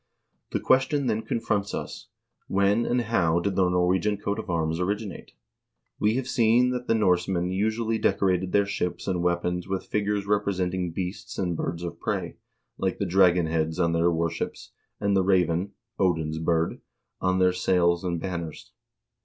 The 0.51 0.59
question 0.59 1.05
then 1.05 1.21
confronts 1.21 1.75
us: 1.75 2.07
When 2.47 2.87
and 2.87 3.01
how 3.01 3.39
did 3.39 3.55
the 3.55 3.69
Norwegian 3.69 4.17
coat 4.17 4.39
of 4.39 4.49
arms 4.49 4.79
originate? 4.79 5.33
We 5.99 6.15
have 6.15 6.27
seen 6.27 6.71
that 6.71 6.87
the 6.87 6.95
Norsemen 6.95 7.51
usually 7.51 7.99
decorated 7.99 8.51
their 8.51 8.65
ships 8.65 9.07
and 9.07 9.21
weapons 9.21 9.67
with 9.67 9.85
figures 9.85 10.25
representing 10.25 10.91
beasts 10.91 11.37
and 11.37 11.55
birds 11.55 11.83
of 11.83 11.99
prey, 11.99 12.37
like 12.79 12.97
the 12.97 13.05
dragon 13.05 13.45
heads 13.45 13.77
on 13.77 13.93
their 13.93 14.09
warships, 14.09 14.71
and 14.99 15.15
the 15.15 15.21
raven 15.23 15.73
(Odin's 15.99 16.39
bird) 16.39 16.81
on 17.19 17.37
their 17.37 17.53
sails 17.53 18.03
and 18.03 18.19
banners. 18.19 18.71